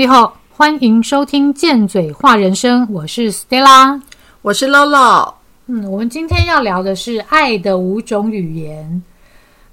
[0.00, 4.00] 你好，欢迎收听《剑嘴话人生》，我是 Stella，
[4.40, 5.34] 我是 Lolo。
[5.66, 9.02] 嗯，我们今天要聊的是爱的五种语言。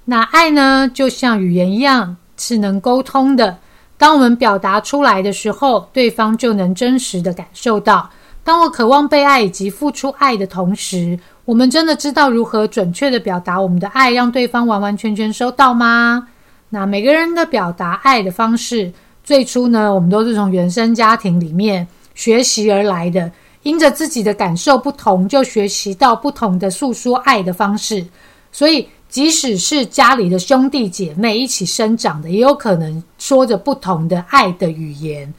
[0.04, 3.56] 那爱呢，就像语言一样，是能沟通的。
[3.96, 8.10] 当我们表达出来的时候，对方就能真实的感受到。
[8.44, 16.28] 当我渴望被爱以及付出爱的同时，我们真的知道如何准确的表达我们的爱，让对方完完全全收到吗？
[16.68, 18.92] 那每个人的表达爱的方式。
[19.28, 23.30] 最初呢，我们都是从原生家庭里面学习而来的，
[23.62, 28.02] 因着自己的感受不同，就学习到不同的诉说爱的方式。
[28.50, 35.30] 所以，即使是家里的兄弟姐妹一起生长的，也有可能说着不同的爱的语言。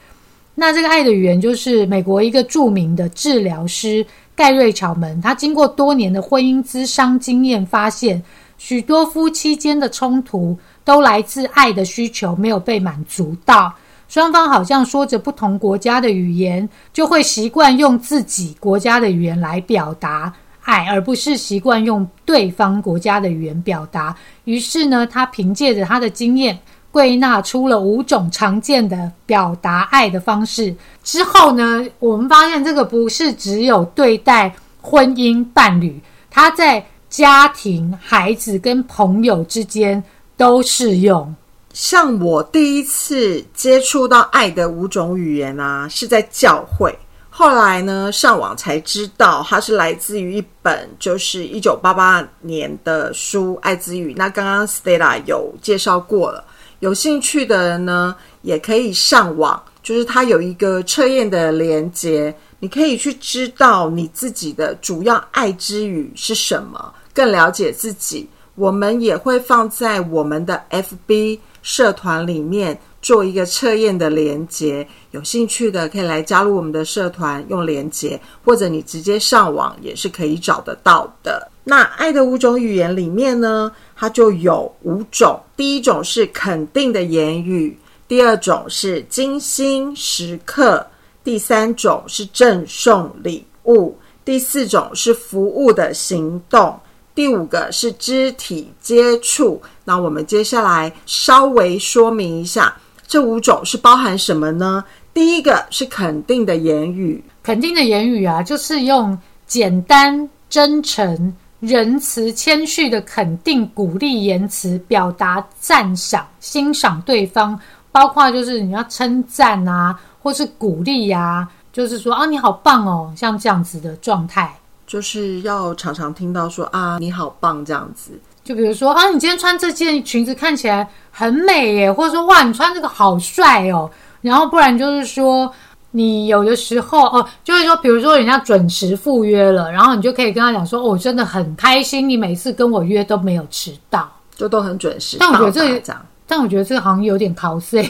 [0.53, 8.21] 那这个爱的语言，就是美国一个著名的治疗师盖瑞乔门，他经过多年的婚姻咨商经验，发现
[8.59, 10.55] 许多夫妻间的冲突。
[10.83, 13.73] 都来自爱的需求没有被满足到，
[14.07, 24.15] 双方好像说着不同国家的语言，就会习惯用自己国家的语言来表达爱，而不是习惯用对方国家的语言表达。
[24.45, 26.57] 于是呢，他凭借着他的经验，
[26.91, 30.75] 归纳出了五种常见的表达爱的方式。
[31.03, 40.03] 之后呢，我们发现这个不是只有对待婚姻伴侣，他在家庭、孩子跟朋友之间。
[40.39, 41.35] 都适用。
[41.73, 46.97] 像我第一次接触到爱的五种语言啊，是在教会。
[47.29, 54.13] 后来呢，上网才知道它是来自于一本就是一九八八年的书《爱之语》。
[54.15, 56.41] 那刚刚 Stella 有介绍过了，
[56.79, 68.27] 有兴趣的人呢，也可以上网，就是它有一个测验的连接，你可以去知道你自己的主要爱之语是什么，更了解自己。
[68.59, 81.49] 我们也会放在我们的 FB 社团里面做一个测验的连接，有兴趣的可以来加入我们的社团，用连接，或者你直接上网也是可以找得到的。
[81.63, 87.77] 那爱的五种语言里面呢，它就有五种，第一种是肯定的言语，
[88.09, 90.85] 第二种是精心时刻，
[91.23, 96.77] 第三种是赠送礼物，第四种是服务的行动。
[97.15, 102.73] 第五个是肢体接触，那我们接下来稍微说明一下，
[103.07, 104.83] 这五种是包含什么呢？
[105.13, 117.59] 第一个是肯定的言语，肯定的言语啊，就是用简单、真诚、仁慈、谦虚的肯定、鼓励言辞，表达赞赏、欣赏对方，
[117.91, 124.55] 包括就是你要称赞啊，或是鼓励呀，就是说啊，你好棒哦，像这样子的状态。
[124.89, 128.19] 就是要常常听到说啊，你好棒这样子。
[128.43, 133.87] 就比如说啊，你今天穿这件裙子看起来很美耶，或者说哇，你穿这个好帅哦。
[134.21, 135.53] 然后不然就是说，
[135.91, 145.17] 你有的时候哦，就会说，比如说人家准时赴约了，然后你就可以跟他讲说，哦，我真的很开心，你每次跟我约都没有迟到，就都很准时。
[145.19, 145.95] 但我觉得这个，
[146.25, 147.87] 但我觉得这个好像有点 cos。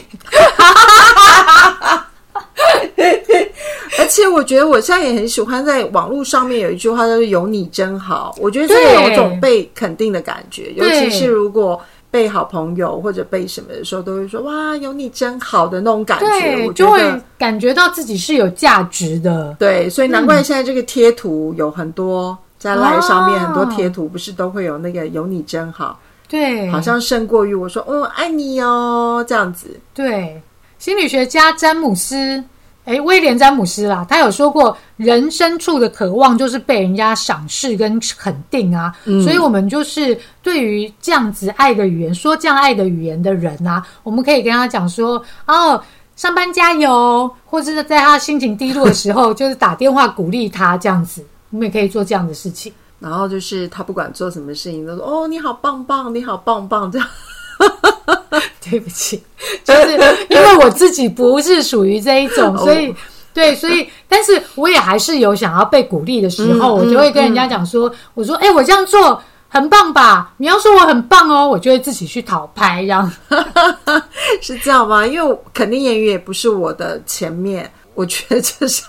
[4.00, 8.34] 而且我觉得我现在也很喜欢在网络上面有一句话，就是“有你真好”。
[8.40, 11.78] 我觉得这个有种被肯定的感觉，尤其是如果
[12.10, 16.98] 被好朋友或者被什么的时候，都会说“哇，有你真好”的那种感觉，我就会
[17.36, 19.54] 感觉到自己是有价值的。
[19.58, 29.78] 对，所以难怪现在这个贴图有很多在赖上面，很多贴图不是都会有那个“有你真好”，对，好像胜过于我说“哦，爱你哦”这样子。
[29.92, 30.40] 对，
[30.78, 32.42] 心理学家詹姆斯。
[32.90, 38.92] 哎，威廉詹姆斯啦，他有说过，人深处的渴望就是被人家赏识跟肯定啊。
[39.22, 45.80] 所以，我们就是对于这样子爱的语言，说这样爱的语言的人啊，我们可以跟他讲说：哦，
[46.16, 51.24] 上班加油，或者是在他心情低落的时候， 就是打电话鼓励他这样子。
[51.50, 52.72] 我们也可以做这样的事情。
[52.98, 57.08] 然后就是他不管做什么事情，都说：哦，你好棒棒，你好棒棒，这样。
[58.70, 59.22] 对不起，
[59.64, 59.92] 就是
[60.28, 62.94] 因为我自己不是属于这一种， 所以
[63.32, 70.32] 对，所以，但是我也还是有想要被鼓励的时候，我就会跟人家讲说：“我说，哎，我这样做很棒吧？
[70.38, 73.10] 你要说我很棒哦，我就会自己去讨拍，这样
[74.42, 75.06] 是这样吗？
[75.06, 78.82] 因为肯定言语也不是我的前面，我觉得就是。”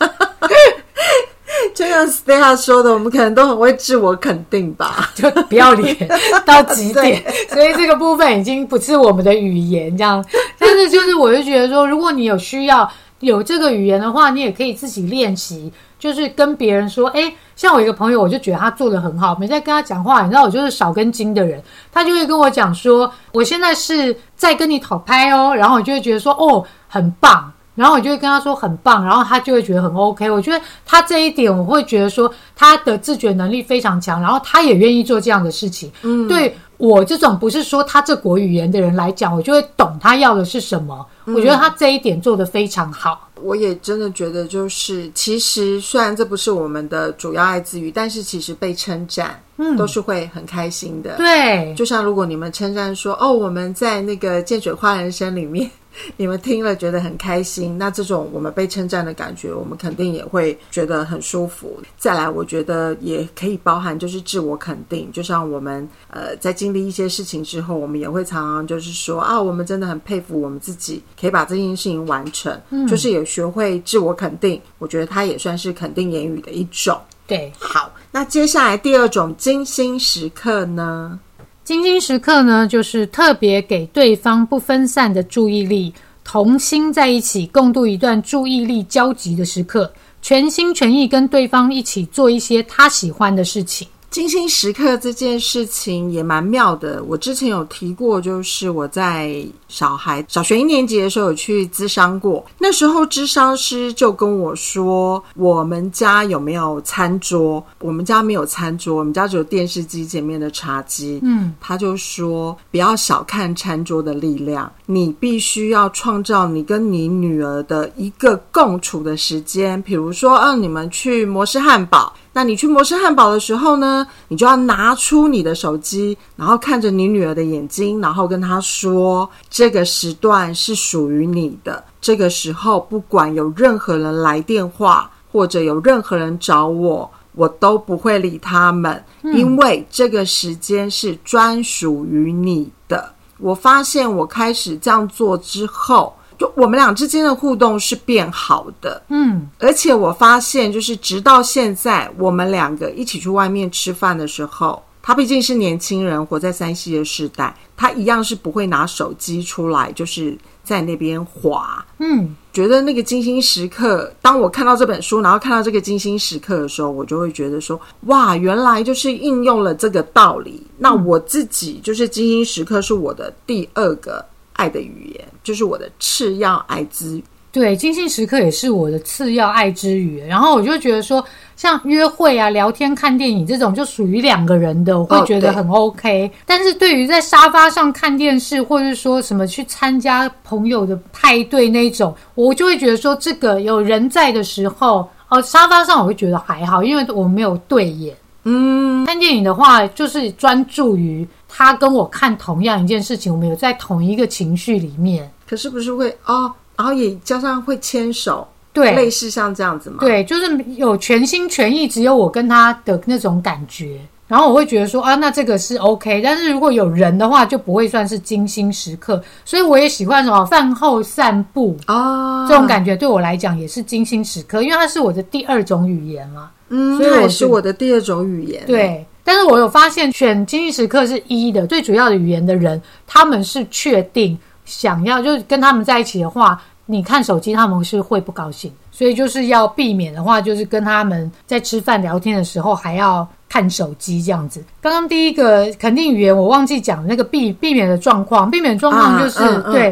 [1.75, 5.95] 就像 Stella 说的，我们可能都很会自我肯定吧， 就不要脸
[6.45, 10.23] 到极点，所以这个部分已经不是我们的语言这样。
[10.57, 21.61] 但是就是我就觉得说，如果你有需要有这个语言的话，你也可以自己练习，就是跟别人说，哎，像我一个朋友，我就觉得他做的很好，每次跟他讲话，你知道我就是少根筋的人，
[21.91, 27.51] 他就会跟我讲说，我现在是在跟你讨拍哦，然后我就会觉得说，哦，很棒。
[27.81, 30.29] 然后我就会跟他说很棒，然后他就会觉得很 OK。
[30.29, 35.91] 我觉得他这一点，我会觉得说他的自觉能力非常强，然后他也愿意做这样的事情。
[36.03, 41.03] 嗯，对我这种不是说他这国语言的人来讲，我就会懂他要的是什么。
[41.25, 43.29] 我觉得他这一点做得非常好。
[43.41, 51.17] 我也真的觉得，就是其实虽然这不是我们的主要爱之语，但是其实被称赞，嗯，都是会很开心的。
[51.17, 55.69] 对，就像如果你们称赞说，哦，我们在那个见水花人生里面。
[56.15, 61.77] 你们听了觉得很开心，那这种我们被称赞的感觉，我们肯定也会觉得很舒服。
[61.97, 72.59] 再来，我觉得也可以包含就是自我肯定，就像我们呃在经历一些事情之后，我们也会常常就是说啊，我们真的很佩服我们自己可以把这件事情完成，
[72.89, 74.59] 就是也学会自我肯定。
[74.79, 76.99] 我觉得它也算是肯定言语的一种。
[77.27, 81.19] 对，好，那接下来第二种精心时刻呢？
[81.63, 89.89] 精心时刻呢，就是特别给对方不分散的注意力，同心在一起，共度一段注意力交集的时刻，
[90.23, 93.87] 全心全意跟对方一起做一些他喜欢的事情。
[94.09, 97.01] 精心时刻这件事情也蛮妙的。
[97.05, 99.41] 我之前有提过，就是我在
[99.71, 102.45] 小孩小学一年级的时候有去咨商过。
[102.59, 107.63] 那时候咨商师就跟我说：“我们家有没有餐桌？
[107.79, 119.81] 我们家没有餐桌，我们家只有电视机前面的茶几。”嗯，他就说：“不要小看餐桌的力量，你必须要创造你跟你女儿的一个共处的时间。
[119.83, 129.29] 比如说，让你们去摩斯汉堡。”那你去摩斯汉堡的时候呢，你就要拿出你的手机，然后看着你女儿的眼睛，然后跟她说
[129.61, 131.83] ：“这个时段是属于你的。
[132.01, 146.11] 这个时候，不管有任何人来电话，或者有任何人找我，我都不会理他们，因为这个时间是专属于你的。”我发现我开始这样做之后。
[146.39, 154.81] 就我们俩之间的互动是变好的，嗯，而且我发现，就是直到现在，我们两个一起去外面吃饭的时候，
[155.11, 170.65] 他毕竟是年轻人，活在三 C 的时代，他一样是不会拿手机出来，就是在那边滑，嗯，觉得那个精心时刻，当我看到这本书，然后看到这个精心时刻的时候，我就会觉得说，哇，原来就是应用了这个道理。
[170.77, 174.25] 那我自己就是精心时刻是我的第二个。
[174.53, 180.23] 爱的语言就是我的次要爱之语，对，精心时刻也是我的次要爱之语。
[180.25, 181.21] 然后我就觉得说，
[181.57, 186.31] 像约会啊、聊天、看电影这种，就属于两个人的，我会觉得很 OK。
[186.45, 198.15] 但是对于在沙发上看电视，或者说什么去参加朋友的派对那种，我就会觉得说，这个有人在的时候，哦，沙发上我会觉得还好，因为我没有对眼。
[198.43, 201.27] 嗯，看电影的话，就是专注于。
[201.53, 206.49] 他跟我看同样一件事情，我们有在同一个情绪里面，可是不是会哦，
[206.81, 209.97] 然后也加上会牵手，对，类似像这样子嘛？
[209.99, 229.05] 对，就是有全心全意，只有我跟他的那种感觉，然后我会觉得说啊，那这个是 OK，但是如果有人的话，就不会算是精心时刻，所以我也喜欢什么饭后散步啊，这种感觉对我来讲也是精心时刻，因为它是我的第二种语言嘛，嗯，所以也是我的第二种语言，对。
[229.23, 234.35] 但是我有发现，选精心时刻是一的最主要的语言的人，他们是确定
[234.65, 244.63] 想要，就是跟他们在一起的话，你看手机他们是会不高兴，所以就是要避免的话，就是跟他们在吃饭聊天的时候还要看手机这样子。
[244.81, 249.39] 刚刚第一个肯定语言我忘记讲那个避避免的状况，避免状况就是
[249.71, 249.91] 对，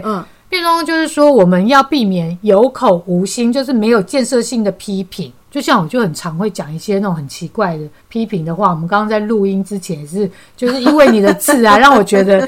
[0.49, 5.31] 避免状况就是说我们要避免有口无心，就是没有建设性的批评。
[5.51, 8.69] 就像我就很常会讲一些那种很奇怪的批评的话。
[8.69, 12.47] 我们刚刚在录音之前是，就是因为你的字啊，让我觉得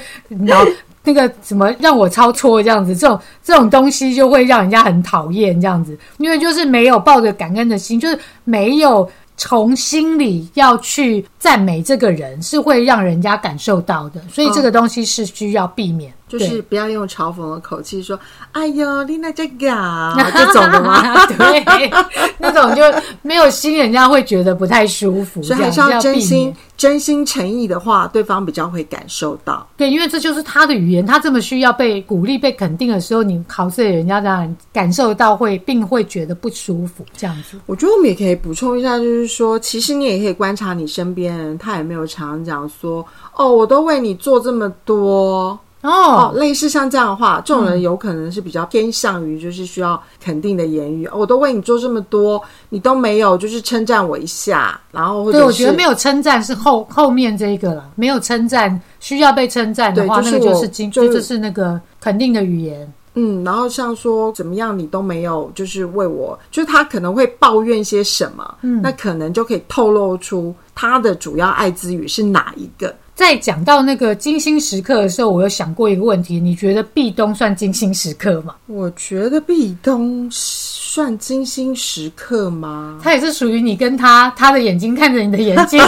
[1.04, 5.98] 那个什么让我抄错这样子，这种这种东西就会让人家很讨厌这样子。
[6.18, 14.22] 因为就是没有抱着感恩的心，就是没有从心里要去赞美这个人，是会让人家感受到的。
[14.32, 16.14] 所以这个东西是需要避免。
[16.28, 18.18] 就是不要用嘲讽的口气说
[18.54, 19.68] ：“哎呦，你那这个
[20.34, 21.92] 这种的吗？” 对，
[22.38, 22.82] 那种就
[23.22, 25.44] 没有心，人家会觉得不太舒服。
[25.44, 29.68] 所以还是要真心、真心诚意的话，对方比较会感受到。
[29.78, 37.06] 对，因为这就是他的语言，他这么需要被鼓励、被肯定的时候，你考试人家当然感受到会，并会觉得不舒服。
[37.16, 43.06] 这样子，我觉得我们也可以补充一下，就是说，其实你也可以观察你身边人，他有没有常常讲说
[43.38, 51.10] ：“哦，我都为你做这么多。”哦，类似像这样的话，这种人有可能是比较偏向于就是需要肯定的言语。
[51.12, 62.94] 我都为你做这么多，你都没有就是称赞我一下，然后对，我觉得没有称赞是后后面这一个了，没有称赞需要被称赞的话，那个就是经，就这是那个肯定的语言。
[63.16, 72.96] 嗯，然后像说怎么样你都没有，就是为我，就是他可能会抱怨些什么，嗯，那可能就可以透露出他的主要爱之语是哪一个。
[73.22, 78.56] 在讲到那个金星时刻的时候，我有想过一个问题：你觉得壁咚算金星时刻吗？
[78.66, 83.00] 我觉得壁咚算金星时刻吗？
[83.04, 85.80] 它也是属于你跟他，他的眼睛看着你的眼睛，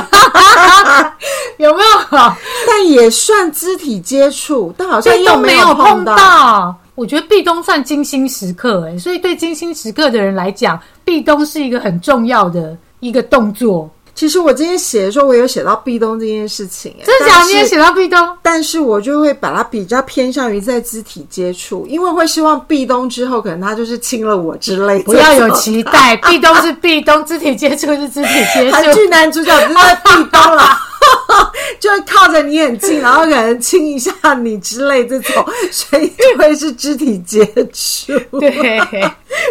[1.58, 1.80] 有没
[2.12, 2.34] 有？
[2.68, 6.76] 但也算肢体接触，但好像又没有碰到。
[6.94, 13.90] 我觉得壁咚算金星时刻，哎，所以对金星时刻的人来讲，壁咚是一个很重要的一个动作。
[14.16, 17.46] 其实我今天写的时候，我有写到壁咚这件事情，真的假的？
[17.48, 25.02] 你也写到壁咚，但是我就会把它比较偏向于在肢体接触，因为会希望壁咚之后，可能他就是亲了我之类。
[25.04, 28.76] 不要有期待，壁咚是壁咚，肢体接触是肢体接触。
[28.78, 30.78] 韩剧男主角就是壁咚了。
[31.84, 38.14] 就会靠着你很近，然后可能亲一下你之类这种， 所以会是肢体接触。
[38.40, 38.80] 对，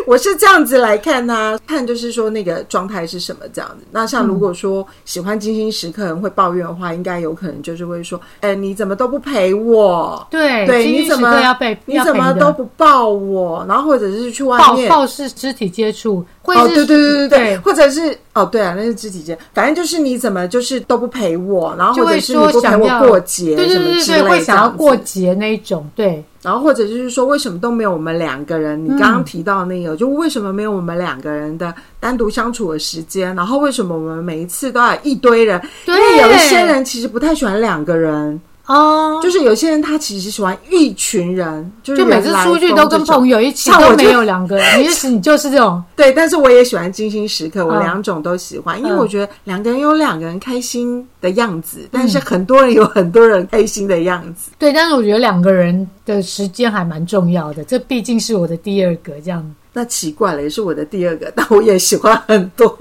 [0.06, 3.84] 我是这样子来看他，看就是说那个状态是什么这样子。
[3.90, 10.26] 那像如果说喜欢金星时刻人会抱怨的话，应该有可能就是会说：“哎，你怎么都不陪我？
[10.30, 13.62] 对对，你怎么要被你怎么都不抱我？
[13.68, 26.24] 然后或者是去外面抱是肢体接触。”哦，对对对对对，或者是哦，对啊，那是肢体接，反正就是你怎么就是都不陪我，然后或者是你不陪我过节，对对对对，会想要过节那一种，对。
[26.40, 28.84] 然后或者就是说，为什么都没有我们两个人？
[28.84, 33.32] 你刚刚提到那个，就为什么没有我们两个人的单独相处的时间？
[33.36, 35.60] 然后为什么我们每一次都要一堆人？
[35.86, 38.40] 因为有一些人其实不太喜欢两个人。
[38.66, 44.64] 哦，就是有些人他其实喜欢一群人，就是每次出去都跟朋友一起，都没有两个人。
[44.80, 46.12] 你是你就是这种，对。
[46.12, 54.52] 但是我也喜欢精心时刻，我两种都喜欢，因为我觉得两个人有两个人开心的样子，但是很多人有很多人开心的样子。
[54.58, 59.54] 对，但是我觉得两个人的时间还蛮重要的，这毕竟是我的第二个，这样。
[59.72, 62.76] 那奇怪了，也是我的第二个，但我也喜欢很多。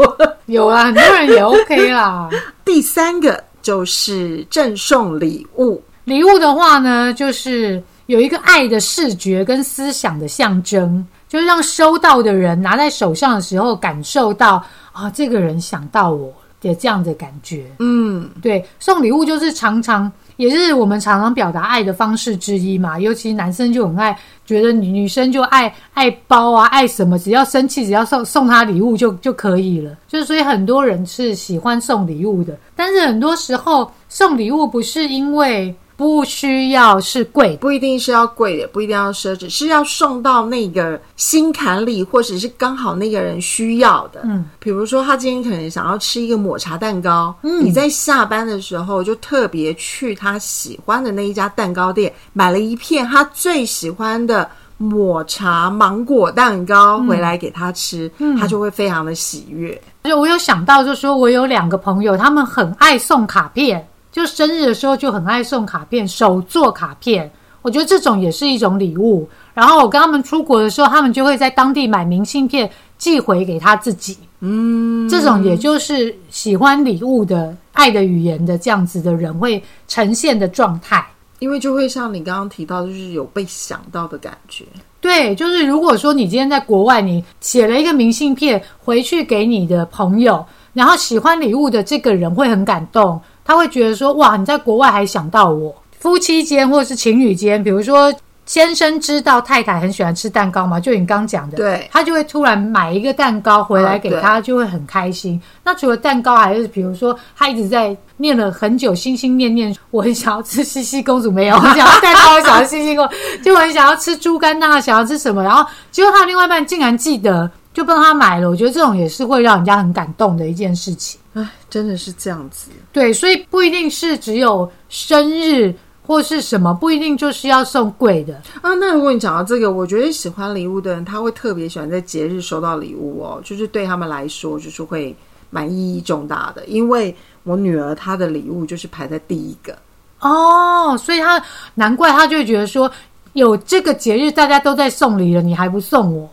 [0.46, 2.30] 有啊，很多人也 OK 啦。
[2.64, 3.44] 第三个。
[3.62, 17.66] 就是赠送礼物，礼物的话呢，就是有一个爱的视觉跟思想的象征，就是让收到的人拿在手上的时候，感受到啊，这个人想到我的这样的感觉。
[17.80, 20.12] 嗯，对，送礼物就是常常。
[20.42, 29.96] 也是我们常常表达爱的方式之一嘛，尤其男生就很爱，觉得女女生就爱爱包啊，爱什么，只要生气，只要送送她礼物就就可以了。
[30.08, 35.76] 就是所以很多人是喜欢送礼物的，但是很多时候送礼物不是因为。
[36.02, 44.22] 不需要是贵，不一定是要贵的，不一定要奢侈，是要送到那个心坎里，或者是刚好那个人需要的。
[44.24, 59.80] 嗯，比如说他今天可能想要吃一个抹茶蛋糕，嗯，你在下班的时候就特别去他喜欢的那一家蛋糕店，买了一片他最喜欢的抹茶芒果蛋糕回来给他吃，嗯他就会非常的喜悦。
[60.04, 63.88] 就我有想到，就说我有两个朋友，他们很爱送卡片。
[64.12, 69.30] 就生日的时候就很爱送卡片，手做卡片，我觉得这种也是一种礼物。
[69.54, 74.18] 然后我跟他们出国的时候，他们就会在当地买明信片寄回给他自己。
[74.40, 81.06] 嗯，这种也就是喜欢礼物的爱的语言的这样子的人会呈现的状态，
[81.40, 84.66] 因为就会像你刚刚提到，就是有被想到的感觉。
[85.00, 93.22] 对，就是如果说你今天在国外，你写了一个明信片回去给你的朋友，然后喜欢礼物的这个人会很感动。
[93.44, 98.12] 他会觉得说：“哇，你在国外还想到我。”夫妻间或者是情侣间，比如说
[98.48, 105.40] 先生知道太太很喜欢吃蛋糕嘛，就你刚讲的，对，他就会突然买一个蛋糕回来给他，就会很开心。
[105.64, 113.08] 那除了蛋糕，还是比如说他一直在念了很久，心心念念，我很想要吃西西公主，没有， 我想要蛋糕，我想要西西公，
[113.44, 115.44] 就很想要吃猪肝蛋，想要吃什么？
[115.44, 118.50] 然后结果他另外一半竟然记得，就帮他买了。
[118.50, 121.22] 我觉得这种也是会让人家很感动的一件事情。
[121.36, 122.72] 哎，真的是这样子。
[122.94, 125.74] 对，所以不一定是只有生日
[126.06, 128.74] 或是什么，不一定就是要送贵的啊。
[128.76, 135.16] 那如果你讲到这个，我觉得喜欢礼物的人，他会特别喜欢在节日收到礼物哦，就是对他们来说，就是会
[135.50, 136.66] 蛮意义重大的。
[136.66, 139.78] 因为我女儿她的礼物就是排在第一个
[140.20, 141.42] 哦，所以她
[141.76, 142.92] 难怪她就会觉得说，
[143.34, 146.30] 有这个节日大家都在送礼了，你还不送我。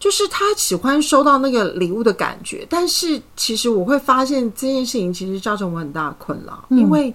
[0.00, 7.14] 就是他喜欢收到那个礼物的感觉，但是其实我会发现这件事情其实造成我很大的困扰，因为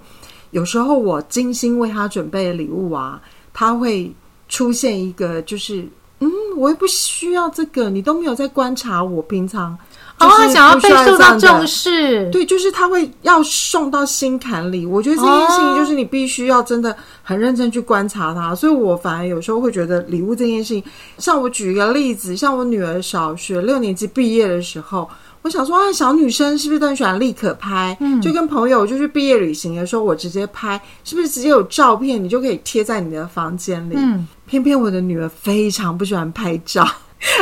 [0.52, 3.20] 有时候我精心为他准备的礼物啊，
[3.52, 4.10] 他会
[4.48, 5.86] 出现一个就是
[6.20, 9.78] 嗯，我又不需要这个，你都没有在观察我平常。
[10.18, 14.86] 哦，他想要被受到重视，视，对，就是他会要送到心坎里。
[14.86, 20.84] 我觉得这件事情就是你必须要真的很认真去观察它，所以我反而有时候会觉得礼物这件事情，
[21.18, 25.10] 像我举一个例子，像我女儿小学六年级毕业的时候，
[25.42, 27.96] 我想说啊，小女生是不是都很喜欢立刻拍？
[28.00, 33.96] 嗯，就跟朋友就是毕业旅行的时候，我直接拍，是不是直接有照片，你就可以贴在你的房间里？
[33.98, 36.88] 嗯，偏偏我的女儿非常不喜欢拍照，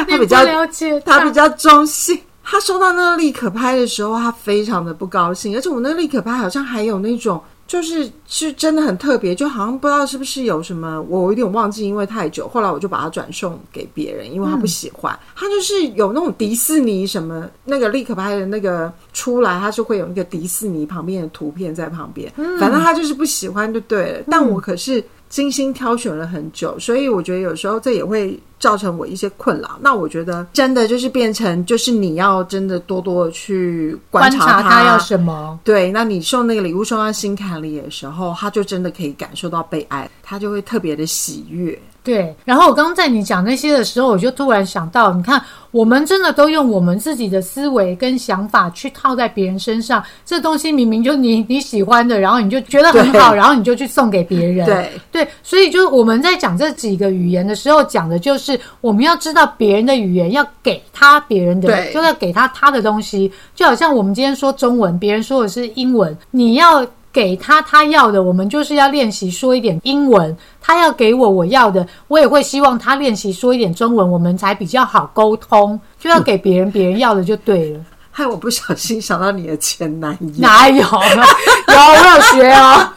[0.08, 2.20] 她比较了解，她比较中性。
[2.44, 15.18] 他收到那个立可拍的时候，他非常的不高兴，而且我那个立可拍好像还有那种，就是是真的很特别，就好像不知道是不是有什么，我有点忘记，因为太久，后来我就把它转送给别人，因为他不喜欢。
[15.36, 24.24] 他就是有那种迪士尼什么那个立可拍的那个出来，他是会有那个迪士尼旁边的图片在旁边，反正他就是不喜欢就对了。
[24.30, 28.40] 但我可是精心挑选了很久，所以我觉得有时候这也会。
[28.60, 35.60] 造成我一些困扰，那我觉得真的就是变成，就是你要真的多多的去观察他要什么。
[35.66, 41.78] 对，那你送那个礼物送到心坎里的时候，他就真的可以感受到被爱，他就会特别的喜悦。
[42.04, 45.42] 对，然后我刚刚在你讲那些的时候，我就突然想到，你看，
[45.72, 54.66] 我们真的都用我们自己的思维跟想法去套在别人身上，这东西明明就你你喜欢的，然后你就觉得很好，然后你就去送给别人。
[54.66, 54.92] 对。
[55.14, 66.86] 对，所以就是我们在讲这几个语言的时候，讲的就是我们要知道别人的语言，要给他别人的，就要给他他的东西，就好像我们今天说中文，别人说的是英文，你要。
[67.14, 70.36] 给他他要的，我们就是要练习说一点英文。
[70.60, 75.80] 他要给我我要的，我也会希望他练习说一点中文，我们才比较好沟通。
[76.00, 77.80] 就要给别人别人要的就对了。
[78.10, 80.78] 害 我不小心想到你的前男友，哪有？
[80.84, 82.94] 有我有学哦。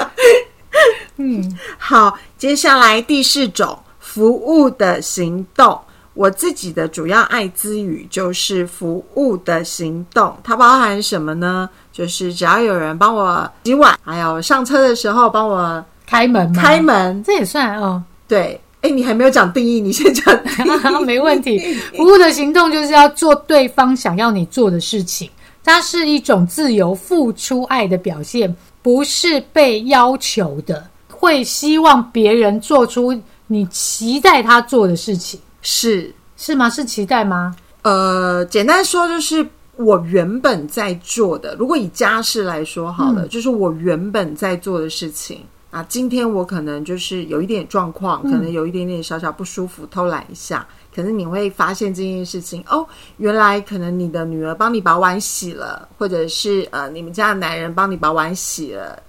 [1.16, 5.78] 嗯，好，接下来第四种服务的行动。
[6.14, 11.68] 我自己的主要爱之语就是服务的行动，它包含什么呢？
[11.92, 18.02] 就是只要有人帮我洗碗，还有上车的时候帮我开门，开门这也算哦。
[18.28, 20.38] 对，哎，你还没有讲定义，你先讲。
[21.04, 21.58] 没问题，
[21.96, 25.28] 服务的行动就是要做对方想要你做的事情，
[25.64, 35.40] 它是一种自由付出爱的表现，不是被要求的，会希望别人做出你期待他做的事情。
[35.62, 36.70] 是是吗？
[36.70, 37.54] 是期待吗？
[37.82, 39.46] 呃，简单说就是
[39.84, 41.56] 我原本在做的。
[41.56, 45.40] 如果以家事来说好了，就是我原本在做的事情
[45.70, 45.84] 啊。
[45.88, 50.66] 今天我可能就是有一点状况，可能有一点点小小不舒服，偷懒一下。
[50.94, 52.86] 可是你会发现这件事情哦，
[53.18, 59.00] 原来可能你的女儿帮你把碗洗了，或者是呃，你们家的男人帮你把碗洗了。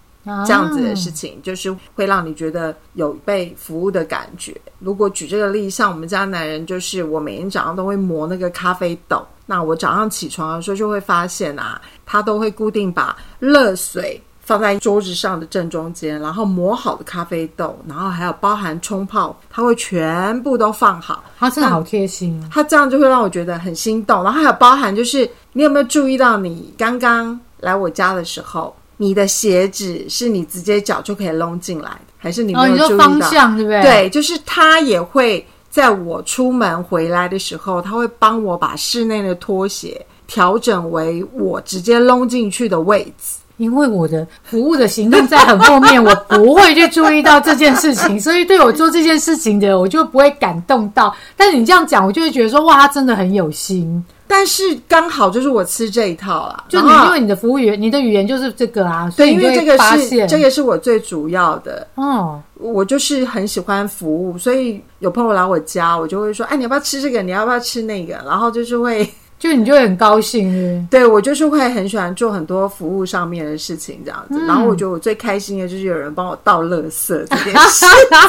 [0.45, 4.55] 这样子的事情，就是会让你觉得有被服务的感觉。
[4.79, 9.25] 如果举这个例，像我们家男人，就是我每天早上都会磨那个咖啡豆。
[9.45, 21.23] 那我早上起床的时候，就会发现啊，他都会固定把热水放在桌子上的正中间，然后磨好的咖啡豆，然后还有包含冲泡，他会全部都放好。
[21.37, 24.23] 他真的好贴心，他这样就会让我觉得很心动。
[24.23, 28.73] 然后还有包含，就是你有没有注意到，你刚刚来我家的时候？
[29.01, 33.09] 你的鞋子是你直接脚就可以弄进来的，还是你没有注意到？
[33.09, 33.81] 方向对不对？
[33.81, 43.39] 对，就是他也会在我出门回来的时候，他会帮我把室内的拖鞋调整为我直接弄进去的位置。
[43.57, 51.15] 因为我的服务的行动在很后面，我不会去注意到这件事情， 所以对我做这件事情的，我就不会感动到。
[51.35, 54.03] 但是你这样讲，我就会觉得说，哇，他真的很有心。
[54.31, 67.21] 但是刚好就是我吃这一套啦，就你因为你的服务员，你的语言就是这个啊，所以因为这个是这个是我最主要的哦，我就是很喜欢服务，所以有朋友来我家，我就会说，哎，你要不要吃这个？
[67.21, 68.13] 你要不要吃那个？
[68.25, 69.05] 然后就是会。
[69.41, 74.39] 就你就很高兴，对我就是会很喜欢做很多服务上面的事情这样子。
[74.45, 77.55] 然后我觉得我最开心的就是有人帮我倒垃圾这件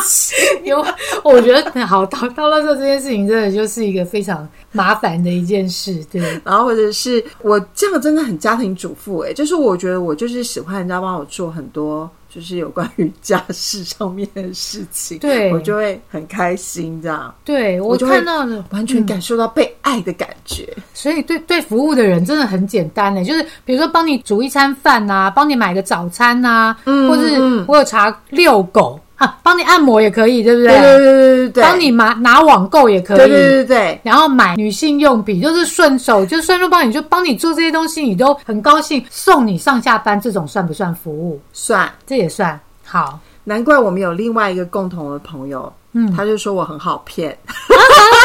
[0.01, 0.35] 事。
[0.65, 0.83] 因为
[1.23, 6.23] 我觉得好倒倒垃圾这件事情真的就是一个非常麻烦的一件事，对。
[6.45, 12.09] 然后或者是我这样真的很家庭主妇哎，就是我觉得我就是喜欢人家帮我做很多。
[12.35, 17.35] 就是有关于家事上面的事情，对我就会很开心，这样。
[17.45, 20.75] 对我看到了，完全感受到被爱的感觉。
[20.95, 28.99] 所以，对对服务的人真的很简单呢，就是比如说帮你煮一餐饭呐，帮你买个早餐呐，或者是我有查遛狗。
[29.43, 30.69] 帮你按摩也可以，对不对？
[30.69, 31.63] 对对对对对。
[31.63, 34.01] 帮你拿拿网购也可以，对对对对。
[34.03, 39.05] 然后买女性用品，就是顺手，就顺路帮你，就帮你做这些东西，你都很高兴。
[39.11, 41.41] 送你上下班，这种算不算服务？
[41.53, 42.59] 算，这也算。
[42.85, 47.37] 好，难怪我们有另外一个共同的朋友，嗯，他就说我很好骗。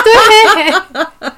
[0.04, 0.72] 对，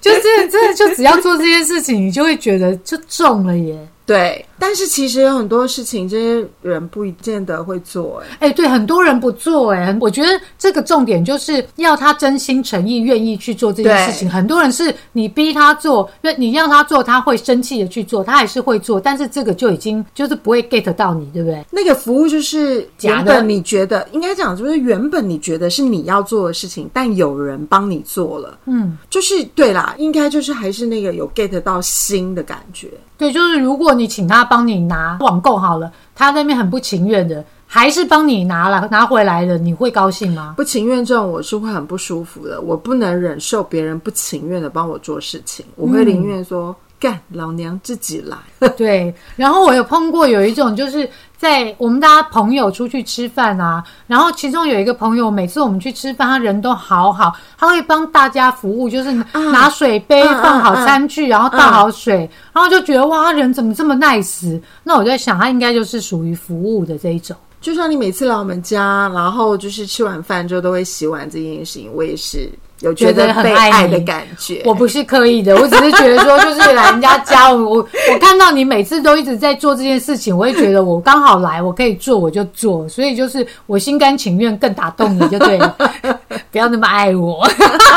[0.00, 3.78] 就是真的，就只要做这件事情，你就会觉得就中了耶。
[4.04, 8.22] 对，但是其实有很多事情，这些人不一见得会做。
[8.38, 9.72] 哎，哎，对，很多人不做。
[9.72, 14.30] 哎，我觉得这个重点就是要他真心诚意、愿意去做这件事情。
[14.30, 21.66] 很多人是你逼他做，那你让他做，他会生气的去做，他还是会做，但是这个就已经就是不会 get 到你，对不对？
[21.72, 28.56] 那个服务就是原本你觉得应该讲，就是原本你觉得是你要做的事情，但有人帮你做了。
[28.66, 32.88] 嗯，就是对啦，应该就是还是那个有 get 到心的感觉。
[33.18, 40.52] 对，就是如果你请他帮你拿网购好了，他那边很不情愿的，还是帮你拿了拿回来了，你会高兴吗？
[40.58, 46.76] 不情愿这种我是会很不舒服的，我不能忍受别人不情愿的帮我做事情，我会宁愿说。
[47.02, 48.36] 干，老娘自己来。
[48.76, 51.10] 对，然后我有碰过有一种，就是
[51.42, 59.10] 在我们大家朋友出去吃饭啊，然后其中有一个朋友，每次我们去吃饭，他人都好好，他会帮大家服务，就是
[59.50, 64.62] 拿水杯放好餐具，然后倒好水，然后就觉得哇，他人怎么这么 nice？
[64.84, 67.36] 那我在想，他应该就是属于服务的这一种。
[67.60, 72.48] 就像你每次来我们家，然后就是吃完饭之后都会洗碗这件事情，我也是。
[72.82, 77.76] 有觉得被爱的感觉，我不是刻意的，我只是觉得说，就是来人家家，我
[78.12, 85.76] 我看到你每次都一直在做这件事情，我也觉得我刚好来，我可以做，我就做，所以就是我心甘情愿，更打动你就对了，
[86.50, 87.46] 不要那么爱我，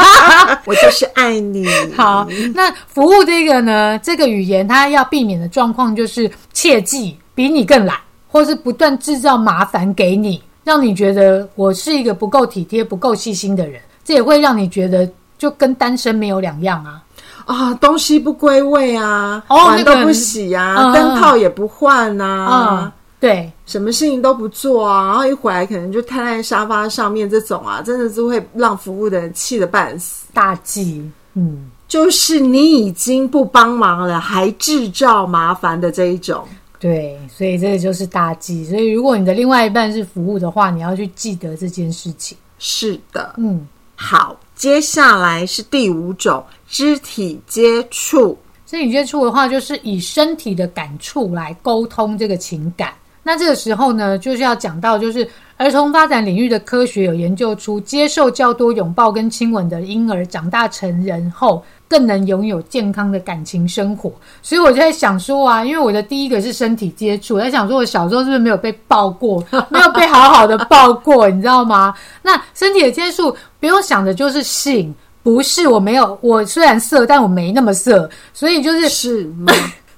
[0.65, 1.67] 我就是爱你。
[1.97, 13.81] 好，那服务这个呢，这个语言它要避免的状况就是切记比你更懒，或是不断制造麻烦给你，让你觉得我是一个不够体贴、不够细心的人。
[14.05, 17.01] 这也会让你觉得就跟单身没有两样啊！
[17.45, 30.25] 啊，东西不归位啊，碗都不洗啊，灯泡也不换啊，对，什么事情都不做啊，然后一回来可能就瘫在沙发上面，这种啊，真的是会让服务的人气得半死。
[30.33, 36.43] 大忌，嗯，就是你已经不帮忙了，还制造麻烦的这一种。
[36.79, 38.65] 对，所以这个就是大忌。
[38.65, 42.37] 所以如果你的另外一半是服务的话，你要去记得这件事情。
[42.57, 43.67] 是的，嗯。
[43.95, 48.37] 好，接下来是第五种肢体接触。
[48.65, 52.93] 肢体接触的话，就是以身体的感触来沟通这个情感。
[53.23, 55.27] 那这个时候呢，就是要讲到，就是
[55.57, 61.63] 儿童发展领域的科学有研究出，接受较多拥抱跟亲吻的婴儿，长大成人后。
[61.87, 71.93] 更能拥有健康的感情生活，所以我就在想说啊，因为我的第一个是身体接触，我在想说我小时候是不是没有被抱过， 没有被好好的抱过，你知道吗？
[72.21, 79.53] 那身体的接触不用想的就是性，不是我没有，我虽然色，但我没那么色，所以就是是吗？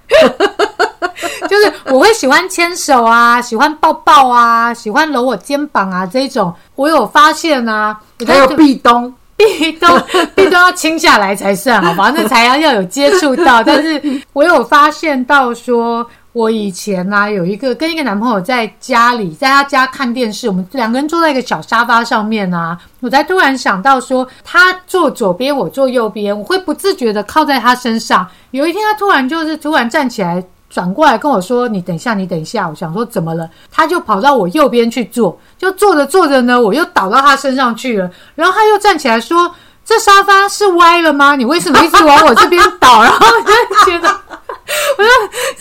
[1.49, 9.13] 就是我会喜欢牵手啊，喜欢抱抱啊，喜欢搂我肩膀啊，这种我有发现啊，还有壁咚。
[9.37, 9.87] 壁 都
[10.35, 12.11] 壁都要清下来才算，好吧？
[12.15, 13.63] 那才要要有接触到。
[13.63, 14.01] 但是
[14.33, 28.27] 我有发现到，说我以前呢有一个跟一个男朋友在家里，在他家看电视，我们两个人坐在一个小沙发上面啊，我才突然想到说，他坐左边，我坐右边，我会不自觉的靠在他身上。
[28.51, 30.43] 有一天，他突然就是突然站起来。
[30.69, 33.49] 转过来跟我说：“你等一下，你等一下。”我想说怎么了？
[33.71, 38.09] 他就跑到我右边去坐，就坐着坐着呢，我又倒到他身上去了。
[38.35, 39.49] 然后他又站起来说
[39.85, 41.35] ：“这沙发是歪了吗？
[41.35, 44.09] 你为什么一直往我这边倒？” 然后我就觉得，
[44.97, 45.09] 我就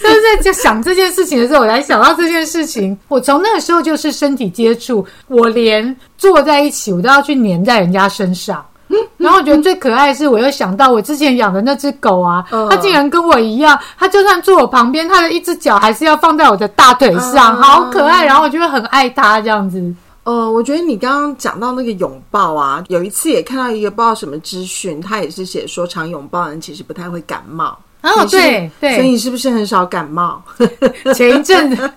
[0.03, 2.99] 就是在想这件事情的时候，我才想到这件事情。
[3.09, 8.65] 我从那个时候就是身体接触，我连坐在一起，我都要去粘在人家身上。
[9.19, 18.25] 然后我觉得最可爱的是，我又想到我之前养的那只狗啊，它竟然跟我一样，它就算坐我旁边，它的一只脚还是要放在我的大腿上，好可爱。
[18.25, 19.83] 然后我就会很爱它这样子。
[20.25, 27.79] 呃，我觉得你刚刚讲到那个拥抱啊，有一次也看到一个不知道什么资讯，他也是写说常拥抱人其实不太会感冒。
[28.03, 30.43] 哦，对对，所以你是不是很少感冒？
[31.15, 31.93] 前一阵子。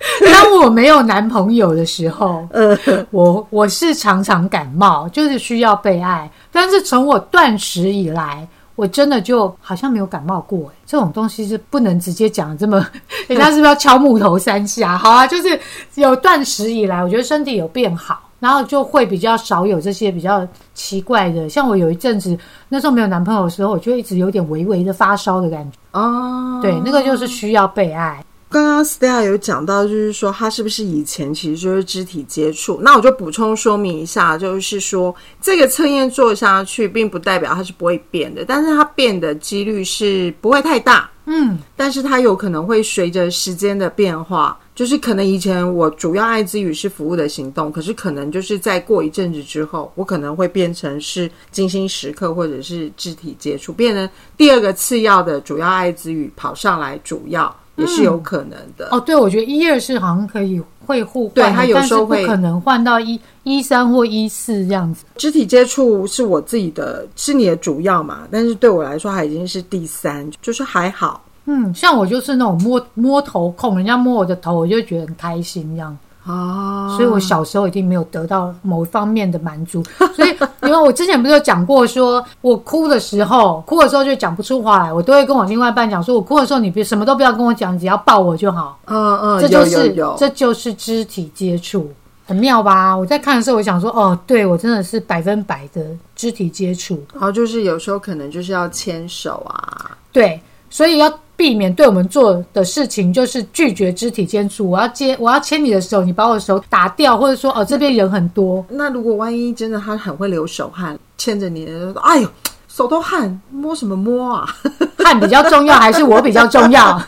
[0.32, 2.76] 当我没有男朋友的时候，呃
[3.10, 6.30] 我我是常常感冒，就是需要被爱。
[6.50, 10.72] 但是从我断食以来，我真的就好像没有感冒过。
[10.86, 12.84] 这种东西是不能直接讲这么，
[13.28, 14.96] 人家是不是要敲木头三下？
[14.96, 15.60] 好啊，就是
[15.96, 21.46] 有断食以来，我觉得身体有变好，然后就会比较少有这些比较奇怪的。
[21.48, 22.36] 像我有一阵子
[22.70, 25.78] 那时候没有男朋友的时候，我就一直有点微微的发烧的感觉。
[25.92, 28.24] 哦，对，那个就是需要被爱。
[28.50, 32.80] 刚刚 Stella 有讲到，就是说他是不是以前其实就是肢体接触？
[32.82, 41.08] 那我就补充说明一下，就是说这个测验做下去，并不代表它是不会变的，但是它变的几率是不会太大。
[41.26, 57.54] 嗯，但是它有可能会随着时间的变化，就是可能以前我主要爱之语是服务的行动，可是可能就是在过一阵子之后，我可能会变成是精心时刻或者是肢体接触，变成第二个次要的主要爱之语跑上来主要。
[57.76, 59.00] 也是有可能的哦。
[59.00, 65.04] 对，我觉得一二是好像可以会互换，对它有时候会不可能换到一一三或一四这样子。
[65.16, 68.20] 肢体接触是我自己的，是你的主要嘛？
[68.30, 71.22] 但是对我来说，它已经是第三，就是还好。
[71.46, 75.96] 嗯，像我就是那种摸摸头控，人家摸我的头，我就觉得很开心这样。
[76.26, 79.82] 哦，所以我小时候一定没有得到某一方面的满足，
[80.14, 88.78] 所以因为我之前不是有讲过，说我哭的时候，哭的时候就讲不出话来，我都会跟我另外一半讲，说我哭的时候，你别什么都不要跟我讲，只要抱我就好。
[88.86, 91.90] 嗯嗯，这就是这就是肢体接触，
[92.26, 92.94] 很妙吧？
[92.94, 97.02] 我在看的时候，我想说，哦，对我真的是百分百的肢体接触。
[97.14, 101.10] 然后就是有时候可能就是要牵手啊，对，所以要。
[101.40, 104.68] 避免对我们做的事情就是拒绝肢体接触。
[104.68, 108.62] 我要接，我要牵你的手，你把我的手打掉，或者说哦这边人很多。
[108.68, 111.66] 那如果万一真的他很会流手汗，牵着你，
[112.02, 112.28] 哎呦
[112.68, 114.54] 手都汗，摸什么摸啊？
[115.02, 116.88] 汗比较重要还是我比较重要？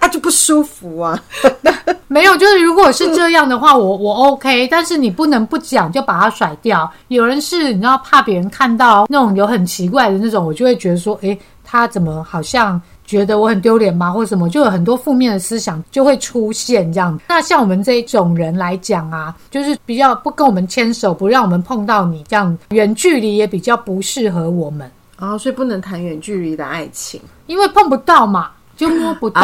[0.00, 1.16] 啊就不舒服啊？
[2.08, 6.90] 没有，就是如果是这样的话，我我 OK，但是你不能不讲就把它甩掉。
[7.06, 12.82] 有人是你知道怕别人看到那种有很奇怪的那种，我就会觉得说，诶，他怎么好像。
[13.06, 17.18] 觉得我很丢脸吗，或者什么，就有很多负面的思想就会出现这样。
[17.28, 29.40] 那像我们这一种人来讲啊，就是比较不跟我们牵手，不让我们碰到你这样，远距离也比较不适合我们啊，所以不能谈远距离的爱情，因为碰不到嘛，就摸不到，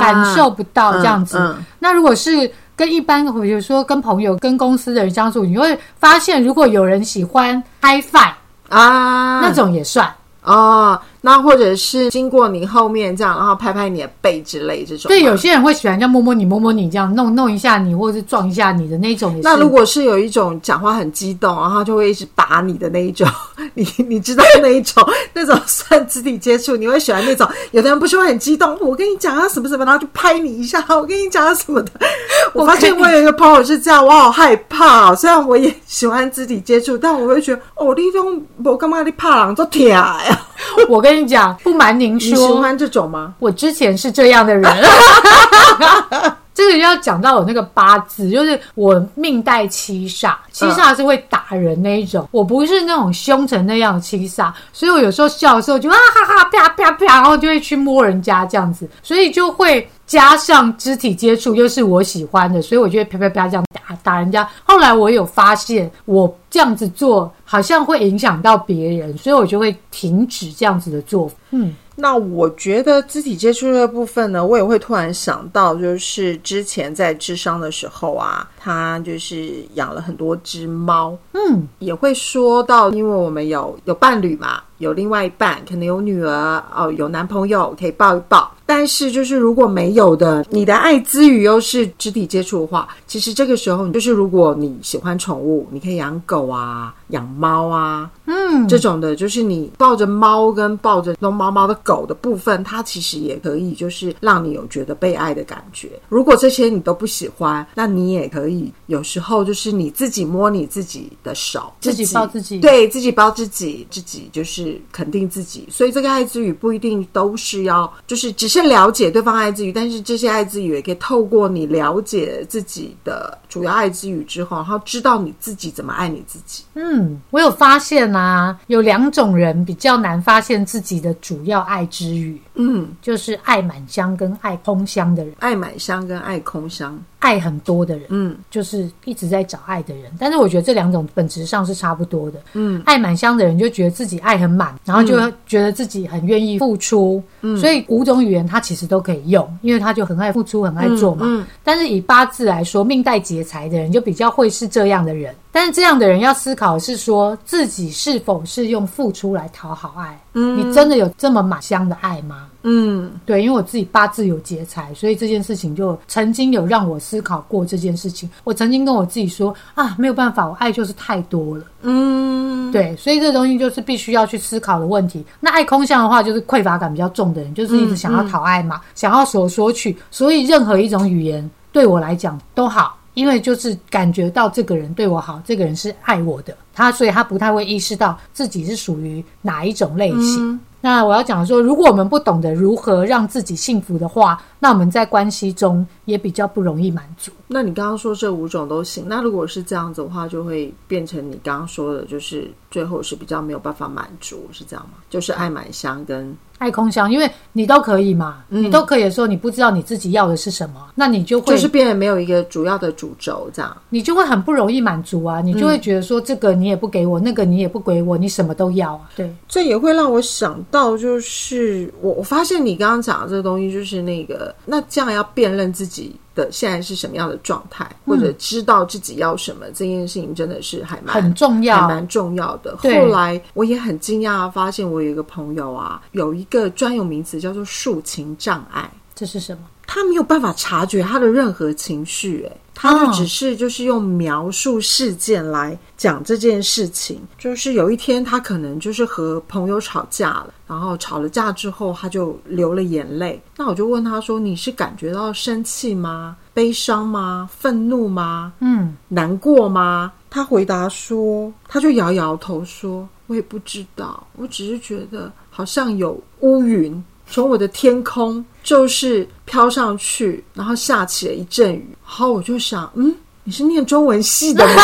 [0.00, 1.54] 感受不到这样子。
[1.78, 8.32] 那如果是跟一般，比如说跟朋友、跟公司的人相处，你会发现，如果有人喜欢 HiFi
[8.68, 10.10] 啊，那种也算
[10.42, 10.98] 哦。
[11.24, 15.08] 那或者是经过你后面这样，然后拍拍你的背之类这种。
[15.08, 19.40] 对，有些人会喜欢这样摸摸你、摸摸你这样弄弄一下你，或者是撞一下你的那种。
[19.42, 23.26] 那如果是有一种讲话很激动，然后就会一直打你的那一种，
[23.74, 27.48] 你 你知道那一种那种算肢体接触，你会喜欢那种。
[27.70, 31.90] 有的人不是会很激动，我跟你讲啊什么什么，然后就拍你一下，我跟你讲啊什么的。
[32.52, 35.14] 我发现我有一个朋友是这样，我好害怕。
[35.14, 40.18] 虽然我也喜欢肢体接触，但我会觉得哦，你这种我干嘛你怕狼做铁呀？
[40.88, 43.34] 我跟你讲，不瞒您说，你喜欢这种吗？
[43.38, 44.70] 我之前是这样的人。
[46.54, 52.28] 这个要讲到我那个八字，就是我命带七煞，七煞是会打人那一种。
[52.30, 63.64] 我不是那种凶成那样的七煞，所以我有时候笑的时候就啊哈哈啪啪啪，然后就会去摸人家这样子，所以就会加上肢体接触，又是我喜欢的，所以我就会啪啪啪这样
[64.04, 64.48] 打打人家。
[64.64, 71.34] 后来我有发现，我这样子做好像会影响到别人，所以我就会停止这样子的做法。
[71.50, 71.74] 嗯。
[71.94, 88.52] 那我觉得肢体接触的部分呢，我也会突然想到，就是之前在智商的时候啊，他就是养了很多只猫，嗯，也会说到，因为我们有有伴侣嘛，有另外一半，可能有女儿哦，有男朋友可以抱一抱。
[88.64, 105.90] 但是，就是如果没有的，你的爱之语又是肢体接触的话，其实这个时候，就是如果你喜欢宠物，你可以养狗啊，养猫啊，嗯，这种的，就是你抱着猫跟抱着龙猫猫的狗的部分，它其实也可以，就是让你有觉得被爱的感觉。
[106.08, 115.68] 如果这些你都不喜欢，那你也可以有时候就是你自己摸你自己的手，自己抱自己，对自己抱自己，自己就是肯定自己。
[115.70, 118.62] 所以这个爱之语不一定都是要，就是只是。
[118.62, 126.64] 了解对方爱之语，但是这些爱之语也可以透过你了解自己的主要爱之语之后，然后知道你自己怎么爱你自己。
[126.72, 132.40] 嗯，我有发现啊，有两种人比较难发现自己的主要爱之语。
[132.54, 140.10] 嗯，就是爱满箱跟爱空箱的人，爱满箱跟爱空箱，爱很多的人，嗯，就是一直在找爱的人。
[140.18, 142.40] 但是我觉得这两种本质上是差不多的。
[142.54, 147.22] 嗯，爱满箱的人就觉得自己爱很满，然后就觉得自己很愿意付出。
[147.42, 151.26] 嗯，所以五种语言他其实都可以用，因为他就很爱付出，很爱做嘛。
[151.28, 155.34] 嗯，但是以八字来说，命带劫财的人就比较会是这样的人。
[155.54, 160.18] 但是这样的人要思考是说自己是否是用付出来讨好爱。
[160.32, 162.46] 嗯，你真的有这么满箱的爱吗？
[162.62, 168.30] 嗯，对，因为我自己八字有劫财，所以这件事情就曾经有让我思考过这件事情。
[168.44, 171.64] 我曾经跟我自己说啊，没有办法，我爱就是太多了。
[171.82, 175.22] 嗯，对，所以这东西就是必须要去思考的问题。
[175.38, 182.98] 那爱空相的话，就是匮乏感比较重的人，就是一直想要讨爱嘛，想要索索取，所以任何一种语言对我来讲都好。
[183.14, 190.58] 因为就是感觉到这个人对我好，这个人是爱我的，他所以他不太会意识到自己是属于哪一种类型。
[190.80, 197.30] 那我要讲说，如果我们不懂得如何让自己幸福的话，那我们在关系中也比较不容易满足。
[197.48, 204.94] 那你刚刚说这五种都行，那如果是这样子的话，就会变成你刚刚说的，就是最后是比较没有办法满足，是这样吗？
[205.10, 213.76] 就是爱满香跟爱空箱，因为你都可以嘛，你都可以的时候，你不知道你自己要的是什么，那你就会就是变得没有一个主要的主轴，这样。
[213.88, 219.10] 你就会很不容易满足啊，你就会觉得说这个你也不给我，那个你也不给我，你什么都要啊。
[219.16, 232.76] 对，这也会让我想到，就是我我发现你刚刚讲的这个东西，就是那个那这样要辨认自己的现在是什么样的状态，或者知道自己要什么，这件事情真的是还蛮很重要还蛮重要的。
[232.78, 238.90] 后来我也很惊讶，发现我有一个朋友啊，有一个专有名词叫做抒情障碍。
[239.14, 239.62] 这是什么？
[239.86, 247.20] 他没有办法察觉他的任何情绪，哎，他就只是就是用描述事件来讲这件事情。
[247.38, 253.40] 就是有一天，他可能就是和朋友吵架了，然后吵了架之后，他就流了眼泪。
[253.56, 256.36] 那我就问他说：“你是感觉到生气吗？
[256.54, 257.48] 悲伤吗？
[257.52, 258.52] 愤怒吗？
[258.60, 271.88] 嗯，难过吗？”他回答说：“他就摇摇头说，我也不知道，我只是觉得好像有乌云从我的天空就是飘上去，然后下起了一阵雨。
[272.04, 273.14] 然后我就想，嗯，
[273.44, 274.82] 你是念中文系的吗？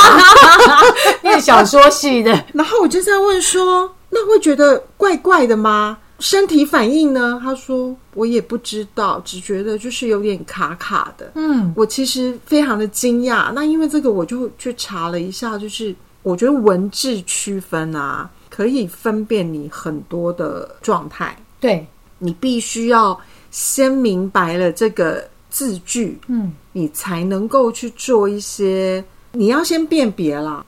[1.23, 5.99] 念小说系的，然后我就在问说，那会觉得怪怪的吗？
[6.21, 7.39] 身体反应呢？
[7.41, 11.31] 他说我也不知道，只觉得就是有点卡卡的。
[11.35, 13.53] 嗯，我其实非常的惊讶。
[13.53, 21.37] 那因为这个，我就去查了一下，就是我觉得文字区分啊，可以分辨你很多的状态。
[21.61, 21.87] 对，
[22.19, 23.19] 你必须要
[23.51, 29.05] 先明白了这个字句，嗯，你才能够去做一些。
[29.33, 30.65] 你要先辨别啦。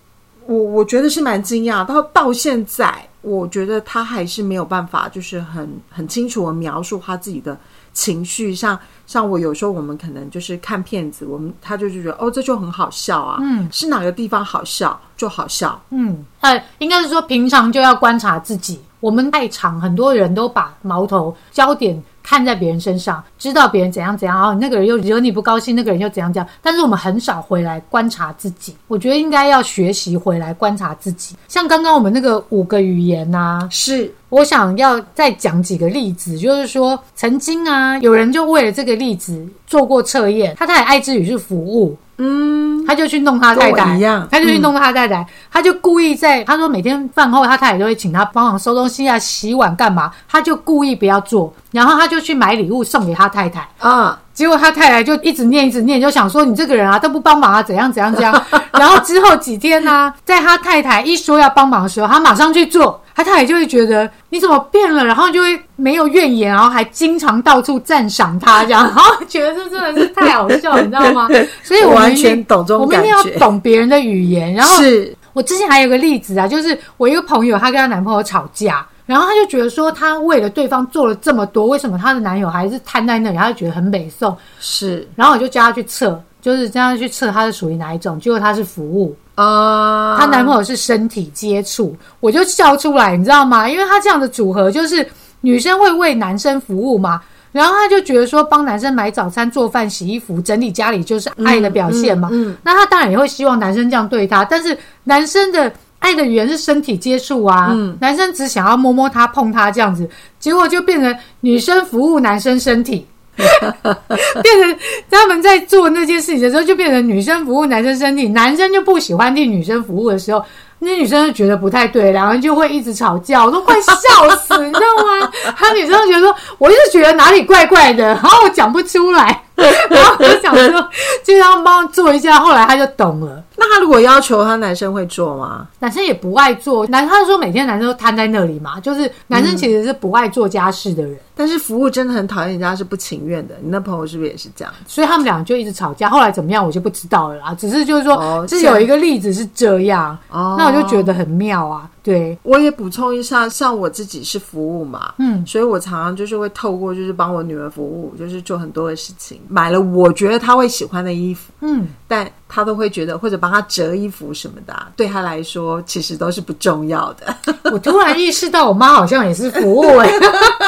[0.46, 7.56] 我我觉得是蛮惊讶，到到现在，我觉得他还是没有办法，就是很很清楚的描述他自己的
[7.92, 8.54] 情绪。
[8.54, 18.80] 像像我有时候我们可能就是看片子，我们他就是觉得哦，这就很好笑啊，嗯，是哪个地方好笑就好笑，嗯，呃，应该是说平常就要观察自己。
[19.00, 26.48] 我们太长，很多人都把矛头焦点看在别人身上，知道别人怎样怎样，然后那个人又惹你不高兴，那个人又怎样怎样。
[26.62, 28.76] 但是我们很少回来观察自己。
[28.88, 31.34] 我觉得应该要学习回来观察自己。
[31.48, 44.26] 像刚刚我们那个五个语言呐、是我想要再讲几个例子，就是说，曾经啊，有人就为了这个例子做过测验，他太太爱之语是服务，嗯，他就去弄他太太，一样。
[44.30, 58.44] 他就去弄他太太，他就故意在他说每天饭后他太太都会请他帮忙收东西啊、洗碗干嘛，他就故意不要做，然后他就去买礼物送给他太太，啊，结果他太太就一直念一直念，就想说你这个人啊都不帮忙啊，怎样怎样怎样。
[58.72, 71.28] 然后之后几天呢、在他太太一说要帮忙的时候，他马上去做，他太太就会觉得你怎么变了，然后就会没有怨言，然后还经常到处赞赏他，这样，然后觉得这真的是太好笑， 你知道吗？
[71.62, 83.36] 所以我我完全懂这种我们一定要，懂别人的语言，然后是我之前还有个例子啊，就是我一个朋友，她跟她男朋友吵架，然后她就觉得说，她为了对方做了这么多，为什么她的男友还是瘫在那里？
[83.36, 93.68] 她就觉得很美送，是然后我就叫她去测，就是叫她去测她是属于哪一种，结果她是服务，啊，她男朋友是身体接触，我就笑出来，你知道吗？
[93.68, 95.04] 因为她这样的组合就是
[95.40, 97.20] 女生会为男生服务嘛。
[97.52, 102.28] 然后他就觉得说，帮男生买早餐、做饭、洗衣服、整理家里就是爱的表现嘛。
[102.30, 110.08] 嗯，那他当然也会希望男生这样对他，但是男生的爱的语言是身体接触啊，嗯男生只想要摸摸她、碰她这样子，
[110.38, 114.76] 结果就变成女生服务男生身体， 变成
[115.10, 120.44] 他们在做那件事情的时候，就变成女生服务男生身体，男生就不喜欢替女生服务的时候。
[120.82, 123.94] 那女生就觉得不太对，两个人就会一直吵架，我都快笑
[124.36, 125.30] 死，你知道吗？
[125.54, 129.42] 他女生就觉得说，我一直觉得哪里怪怪的，然后我讲不出来，
[129.90, 130.88] 然后我就想说，
[131.24, 133.42] 就让他帮我做一下，后来他就懂了。
[133.56, 135.66] 那他如果要求他男生会做吗？
[135.80, 143.54] 男生也不爱做，男他说每天男生都瘫在那里嘛，就是男生其实是不爱做家事的人，但是服务真的很讨厌人家是不情愿的。
[143.60, 144.72] 你那朋友是不是也是这样？
[144.86, 146.08] 所以他们俩就一直吵架。
[146.08, 151.88] 后来怎么样我就不知道了啦，只是就是说，哦这有一个例子是这样，哦那我就觉得很妙啊。
[152.02, 167.34] 对，我也补充一下，像我自己是服务嘛，嗯，所以我常常就是会透过就是帮我女儿服务，就是做很多的事情，买了我觉得她会喜欢的衣服，嗯，但她都会觉得或者帮她折衣服什么的啊、对她来说其实都是不重要的。
[167.70, 170.10] 我突然意识到我妈好像也是服务哎、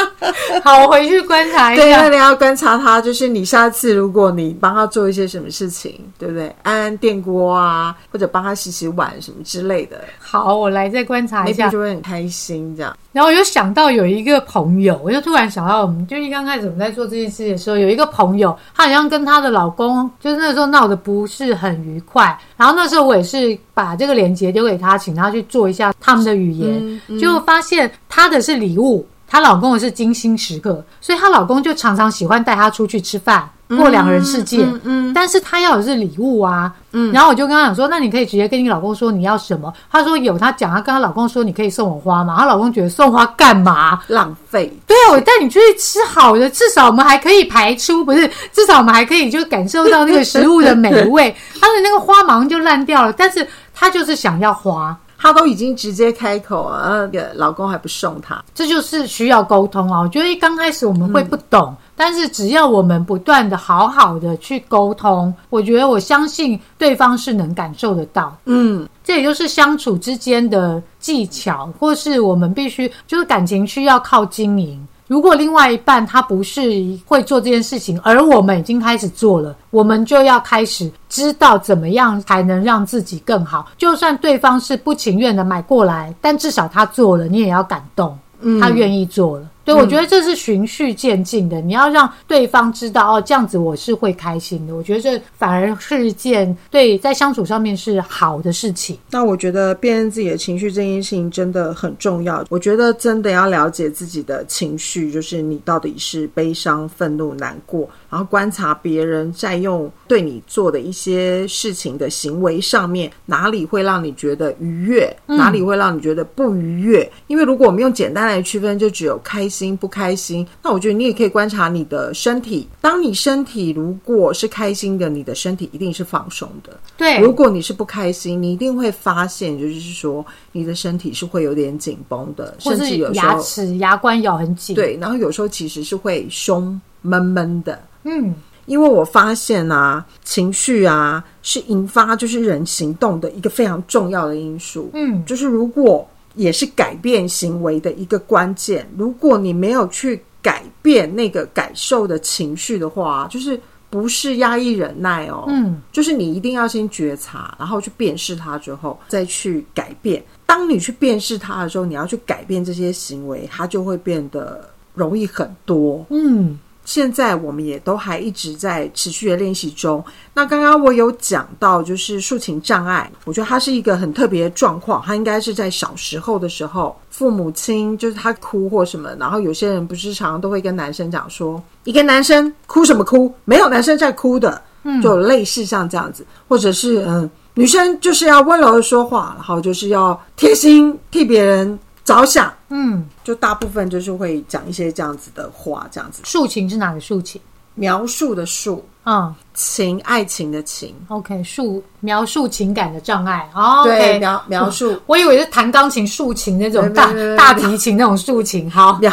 [0.62, 2.12] 好，我回去观察一下对，那。
[2.12, 6.54] 你要观察她，就是你下次如果你帮她做一些什么事情，对不对？
[6.62, 11.68] 安安电锅啊，或者帮她洗洗碗什么之类的，好，我来再观察一下。
[11.70, 12.96] 就会很开心这样。
[13.12, 22.38] 然后我就想到有一个朋友，我就突然想到，我们就一刚开始我们在做这件事的时候，有一个朋友，她好像跟她的老公，就是那时候闹得不是很愉快。
[22.56, 33.48] 然后那时候我也是把这个链接丢给她，请她去做一下他们的语言，就发现她的是礼物，她老公也是金星时刻，所以她老公就常常喜欢带她出去吃饭。
[33.78, 39.72] 过两人世界，嗯，但是她要的是礼物啊，嗯，然后我就跟她讲说，那你可以直接跟你老公说你要什么。
[39.90, 42.36] 她说有，她讲她跟她老公说，你可以送我花嘛。
[42.38, 43.98] 她老公觉得送花干嘛？
[44.08, 44.70] 浪费。
[44.86, 48.30] 对啊，我带你出去吃好的，至少我们还可以排出，不是？
[48.52, 51.34] 至少我们还可以就感受到那个食物的美味。
[51.58, 54.94] 她的那个花马上就烂掉了，但是她就是想要花。
[55.22, 60.00] 她都已经直接开口啊，那个老公还不送她，这就是需要沟通啊！
[60.00, 68.36] 我觉得刚开始我们会不懂，但是只要我们不断的好好的去沟通，我觉得我相信对方是能感受得到。
[68.46, 74.84] 嗯，这也就是相处之间的技巧，或是我们必须就是感情需要靠经营。
[75.12, 76.62] 如果另外一半他不是
[77.04, 83.66] 会做这件事情，而我们已经开始做了，我们就要开始知道怎么样才能让自己更好。
[83.76, 88.18] 就算对方是不情愿的买过来，但至少他做了，你也要感动，
[88.58, 89.46] 他愿意做了。
[89.64, 91.60] 对，我觉得这是循序渐进的。
[91.60, 94.74] 你要让对方知道，哦，这样子我是会开心的。
[94.74, 98.98] 我觉得这反而是一件对在相处上面是好的事情。
[99.10, 102.44] 那我觉得辨认自己的情绪这件事情真的很重要。
[102.48, 107.88] 我觉得真的要了解自己的情绪，就是你到底是悲伤、愤怒、难过。
[108.12, 117.10] 然后观察别人在用对你做的一些事情的行为上面，哪里会让你觉得愉悦，哪里会让你觉得不愉悦？
[117.26, 120.46] 因为如果我们用简单来区分，就只有开心不开心。
[120.62, 122.68] 那我觉得你也可以观察你的身体。
[122.82, 126.78] 当你身体如果是开心的，你的身体一定是放松的。
[126.98, 134.76] 对，如果你是不开心，你一定会发现，就是说你的身体是会有点紧绷的，甚至有牙齿牙关咬很紧。
[134.76, 137.80] 对，然后有时候其实是会胸闷闷的。
[138.04, 138.34] 嗯，
[138.66, 144.90] 因为我发现啊，情绪啊是引发就是人行动的一个非常重要的因素。
[144.94, 148.88] 嗯，就是如果也是改变行为的一个关键。
[148.96, 155.44] 如果你没有去改变那个感受的情绪的话，就是不是压抑忍耐哦。
[155.48, 160.24] 嗯，就是你一定要先觉察，然后去辨识它之后，再去改变。
[160.46, 166.04] 当你去辨识它的时候，你要去改变这些行为，它就会变得容易很多。
[166.08, 166.58] 嗯。
[166.84, 170.04] 现在我们也都还一直在持续的练习中。
[170.34, 175.02] 那刚刚我有讲到，就是抒情障碍，我觉得它是一个很特别的状况。
[175.04, 183.32] 它应该是在小时候的时候，父母亲就是他哭或什么，然后有些人不是常常都会跟男生讲说：“一个男生哭什么哭？
[183.44, 184.60] 没有男生在哭的。”，
[185.00, 191.78] 就类似像这样子，或者是嗯，女生就是要温柔的说话，然后就是要贴心替别人。
[192.04, 196.22] 着想，嗯，就大部分就是会讲一些这样子的话，这样子。
[196.24, 197.40] 抒情是哪个抒情？
[197.74, 200.94] 描述的述，嗯，情爱情的情。
[201.08, 203.48] OK，述描述情感的障碍。
[203.54, 205.00] 哦，对，描描述。
[205.06, 208.70] 我以为是弹钢琴抒情那种大大提琴那种抒情。
[208.70, 209.10] 好， 描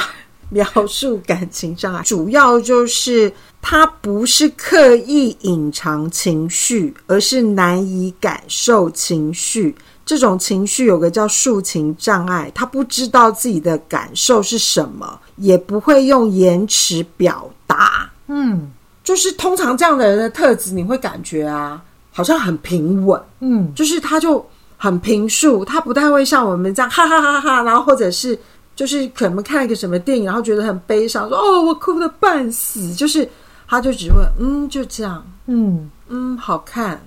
[0.49, 3.31] 描述感情障碍，主要就是
[3.61, 9.73] 他不是刻意隐藏情绪，而是难以感受情绪。
[10.09, 18.09] 这种情绪有个叫抒情障碍，他不知道自己的感受是什么，也不会用言辞表达。
[18.25, 18.71] 嗯，
[19.03, 21.79] 就是通常这样的人的特质，你会感觉啊，
[22.11, 23.21] 好像很平稳。
[23.41, 24.43] 嗯，就是他就
[24.77, 28.35] 很平述，他不太会像我们这样 哈哈哈哈，然后或者是
[28.75, 33.29] 就是可能看一个什么电影，然后觉得很悲伤，说哦我哭的半死，就是
[33.67, 36.99] 他就只会嗯就这样，嗯嗯好看。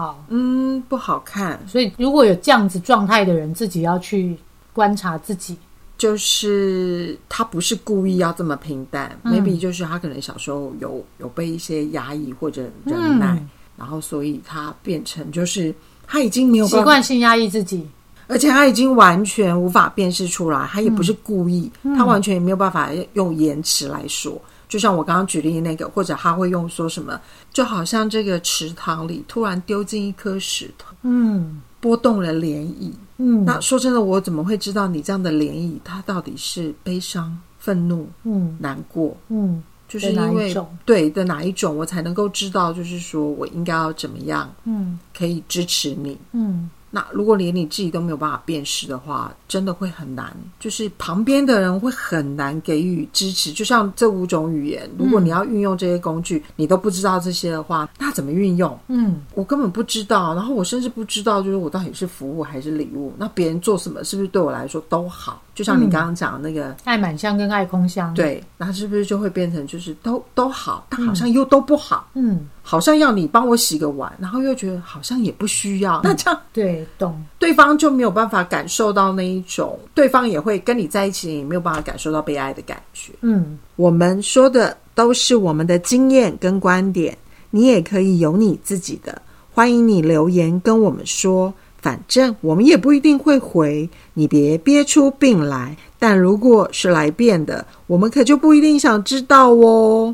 [0.00, 1.60] 好，嗯，不好看。
[1.68, 4.34] 所以如果有这样子状态的人，自己要去
[4.72, 5.54] 观察自己，
[5.98, 13.46] 就是他不是故意要这么平淡，maybe 就是他可能小时候有有被一些压抑或者忍耐，
[13.76, 15.74] 然后所以他变成就是
[16.06, 17.86] 他已经没有习惯性压抑自己，
[18.26, 24.40] 而且他已经完全无法辨识出来，他也不是故意，他完全也没有办法用言辞来说。
[24.70, 27.20] 就像我刚刚举例那个，或者他会用说什么，
[27.52, 40.54] 就好像这个池塘里突然丢进一颗石头，嗯，波动了涟漪，嗯，那说真的，我怎么会知道你这样的涟漪，它到底是悲伤、愤怒、嗯，难过，嗯，就是因为
[40.84, 46.70] 对的哪一种，我才能够知道，就是说我应该要怎么样，嗯，可以支持你，嗯。
[46.90, 50.36] 那如果连你自己都没有办法辨识的话，真的会很难。
[50.58, 53.52] 就是旁边的人会很难给予支持。
[53.52, 58.78] 就像这五种语言，如果你要运用这些工具，你都不知道这些的话，那怎么运用？
[58.88, 60.34] 嗯，我根本不知道。
[60.34, 63.12] 然后我甚至不知道，就是我到底是服务还是礼物。
[63.16, 65.40] 那别人做什么，是不是对我来说都好？
[65.60, 83.12] 就像你刚刚讲的那个，爱满香跟爱空箱，，对，那是不是就会变成就是都都好，但好像又都不好，嗯，好像要你帮我洗个碗，然后又觉得好像也不需要，那这样对，懂，对方就没有办法感受到那一种，对方也会跟你在一起，也没有办法感受到被爱的感觉。
[83.20, 87.14] 嗯，我们说的都是我们的经验跟观点，
[87.50, 89.20] 你也可以有你自己的。
[89.52, 91.52] 欢迎你留言跟我们说，
[91.82, 95.76] 反正我们也不一定会回，你别憋出病来。
[95.98, 100.08] 但如果是来变的，我们可就不一定想知道哦。